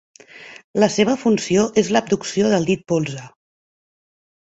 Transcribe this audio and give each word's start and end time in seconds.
La 0.83 0.89
seva 0.93 1.15
funció 1.25 1.67
és 1.83 1.93
l'abducció 1.97 2.53
del 2.57 2.69
dit 2.73 2.85
polze. 2.95 3.31